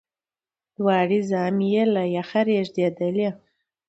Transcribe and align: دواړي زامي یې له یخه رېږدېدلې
دواړي 0.77 1.19
زامي 1.29 1.67
یې 1.73 1.83
له 1.93 2.03
یخه 2.15 2.41
رېږدېدلې 2.47 3.29